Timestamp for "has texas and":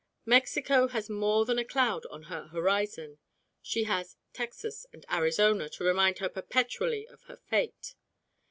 3.83-5.05